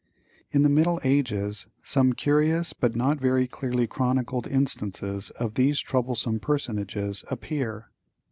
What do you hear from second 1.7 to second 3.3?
some curious but not